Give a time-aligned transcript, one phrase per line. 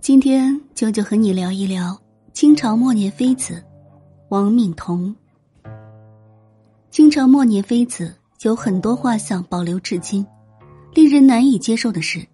[0.00, 1.98] 今天舅舅和你聊一聊
[2.32, 3.62] 清朝末年妃子
[4.28, 5.14] 王敏彤。
[6.90, 10.24] 清朝末年妃子有很多画像保留至今，
[10.94, 12.24] 令人难以接受的是，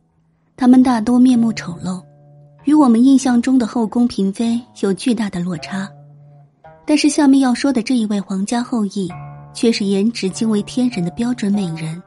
[0.56, 2.00] 他们大多面目丑陋，
[2.64, 5.88] 与我们印象中的后宫嫔妃有巨大的落差。
[6.86, 9.10] 但是下面要说的这一位皇家后裔，
[9.54, 12.00] 却是颜值惊为天人的标准美人。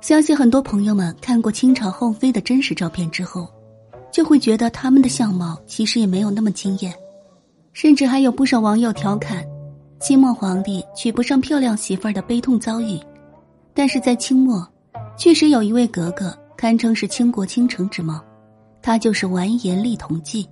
[0.00, 3.48] 相信很多朋友们看过清朝后妃的真实照片之后。
[4.12, 6.94] 就会觉得他们的相貌其实也没有那么惊艳，
[7.72, 9.42] 甚至还有不少网友调侃，
[9.98, 13.00] 清末皇帝娶不上漂亮媳妇儿的悲痛遭遇。
[13.72, 14.68] 但是在清末，
[15.16, 18.22] 确实有一位格格堪称是倾国倾城之貌，
[18.82, 20.46] 她就是完颜丽同济。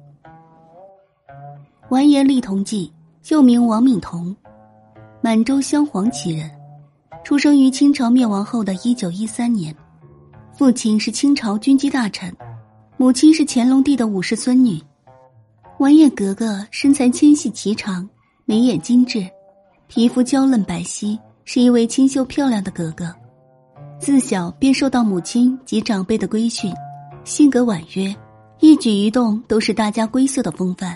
[1.91, 2.91] 完颜丽同济
[3.29, 4.35] 又名王敏彤，
[5.21, 6.51] 满洲镶黄旗人，
[7.23, 9.75] 出生于清朝灭亡后的一九一三年，
[10.57, 12.35] 父亲是清朝军机大臣。
[13.01, 14.79] 母亲是乾隆帝的五世孙女，
[15.79, 18.07] 完颜格格身材纤细颀长，
[18.45, 19.27] 眉眼精致，
[19.87, 23.11] 皮肤娇嫩白皙，是一位清秀漂亮的格格。
[23.99, 26.71] 自小便受到母亲及长辈的规训，
[27.25, 28.15] 性格婉约，
[28.59, 30.95] 一举一动都是大家闺秀的风范。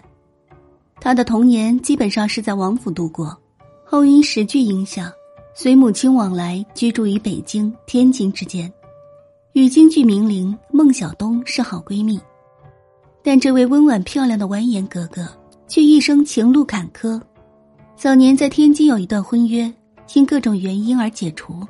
[1.00, 3.34] 她的童年基本上是在王府度过，
[3.82, 5.10] 后因时局影响，
[5.54, 8.70] 随母亲往来居住于北京、天津之间。
[9.54, 12.18] 与京剧名伶孟小冬是好闺蜜，
[13.22, 15.24] 但这位温婉漂亮的完颜格格
[15.68, 17.20] 却一生情路坎坷。
[17.94, 19.72] 早年在天津有一段婚约，
[20.14, 21.64] 因各种原因而解除。